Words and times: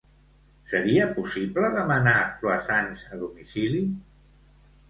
Seria 0.71 1.03
possible 1.17 1.69
demanar 1.75 2.15
croissants 2.41 3.07
a 3.13 3.21
domicili? 3.27 3.87